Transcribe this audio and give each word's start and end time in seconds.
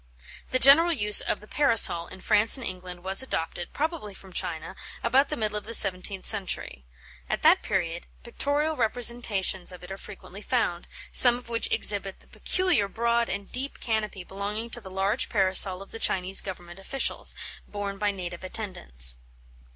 The 0.49 0.57
general 0.57 0.91
use 0.91 1.21
of 1.21 1.41
the 1.41 1.47
Parasol 1.47 2.07
in 2.07 2.21
France 2.21 2.57
and 2.57 2.65
England 2.65 3.03
was 3.03 3.21
adopted, 3.21 3.71
probably 3.71 4.15
from 4.15 4.33
China, 4.33 4.75
about 5.03 5.29
the 5.29 5.37
middle 5.37 5.55
of 5.59 5.65
the 5.65 5.75
seventeenth 5.75 6.25
century. 6.25 6.85
At 7.29 7.43
that 7.43 7.61
period, 7.61 8.07
pictorial 8.23 8.75
representations 8.75 9.71
of 9.71 9.83
it 9.83 9.91
are 9.91 9.97
frequently 9.99 10.41
found, 10.41 10.87
some 11.11 11.37
of 11.37 11.49
which 11.49 11.71
exhibit 11.71 12.19
the 12.19 12.25
peculiar 12.27 12.87
broad 12.87 13.29
and 13.29 13.51
deep 13.51 13.79
canopy 13.79 14.23
belonging 14.23 14.71
to 14.71 14.81
the 14.81 14.89
large 14.89 15.29
Parasol 15.29 15.83
of 15.83 15.91
the 15.91 15.99
Chinese 15.99 16.41
Government 16.41 16.79
officials, 16.79 17.35
borne 17.67 17.99
by 17.99 18.09
native 18.09 18.43
attendants. 18.43 19.17